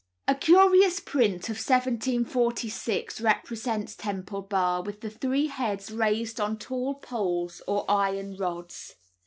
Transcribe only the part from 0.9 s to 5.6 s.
print of 1746 represents Temple Bar with the three